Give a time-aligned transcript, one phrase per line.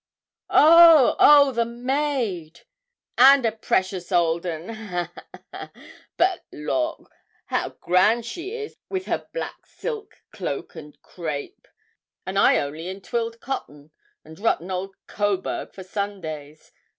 [0.49, 2.61] 'Oh, oh, the maid!
[3.19, 5.71] and a precious old 'un ha, ha, ha!
[6.17, 7.11] But lawk!
[7.45, 11.67] how grand she is, with her black silk, cloak and crape,
[12.25, 13.91] and I only in twilled cotton,
[14.25, 16.71] and rotten old Coburg for Sundays.